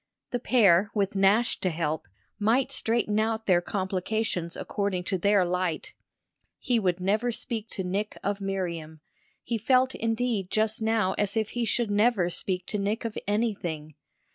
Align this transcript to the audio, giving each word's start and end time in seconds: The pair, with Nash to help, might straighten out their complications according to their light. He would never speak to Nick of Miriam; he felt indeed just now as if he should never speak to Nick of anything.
The 0.31 0.39
pair, 0.39 0.89
with 0.95 1.15
Nash 1.15 1.59
to 1.59 1.69
help, 1.69 2.07
might 2.39 2.71
straighten 2.71 3.19
out 3.19 3.45
their 3.45 3.61
complications 3.61 4.57
according 4.57 5.03
to 5.03 5.19
their 5.19 5.45
light. 5.45 5.93
He 6.57 6.79
would 6.79 6.99
never 6.99 7.31
speak 7.31 7.69
to 7.69 7.83
Nick 7.83 8.17
of 8.23 8.41
Miriam; 8.41 9.01
he 9.43 9.59
felt 9.59 9.93
indeed 9.93 10.49
just 10.49 10.81
now 10.81 11.13
as 11.19 11.37
if 11.37 11.51
he 11.51 11.65
should 11.65 11.91
never 11.91 12.31
speak 12.31 12.65
to 12.65 12.79
Nick 12.79 13.05
of 13.05 13.15
anything. 13.27 13.93